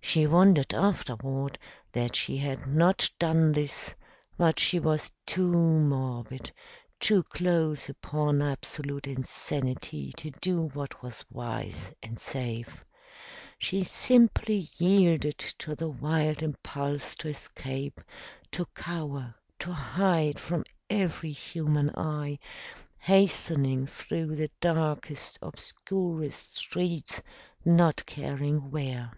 She 0.00 0.26
wondered 0.26 0.72
afterward 0.72 1.58
that 1.92 2.16
she 2.16 2.38
had 2.38 2.66
not 2.66 3.10
done 3.18 3.52
this, 3.52 3.94
but 4.38 4.58
she 4.58 4.78
was 4.78 5.12
too 5.26 5.46
morbid, 5.52 6.50
too 6.98 7.22
close 7.24 7.90
upon 7.90 8.40
absolute 8.40 9.06
insanity, 9.06 10.10
to 10.16 10.30
do 10.30 10.62
what 10.68 11.02
was 11.02 11.26
wise 11.30 11.92
and 12.02 12.18
safe. 12.18 12.86
She 13.58 13.84
simply 13.84 14.68
yielded 14.78 15.36
to 15.36 15.74
the 15.74 15.90
wild 15.90 16.42
impulse 16.42 17.14
to 17.16 17.28
escape, 17.28 18.00
to 18.52 18.64
cower, 18.74 19.34
to 19.58 19.74
hide 19.74 20.38
from 20.38 20.64
every 20.88 21.32
human 21.32 21.90
eye, 21.98 22.38
hastening 22.98 23.84
through 23.86 24.36
the 24.36 24.50
darkest, 24.62 25.38
obscurest 25.42 26.56
streets, 26.56 27.22
not 27.66 28.06
caring 28.06 28.70
where. 28.70 29.12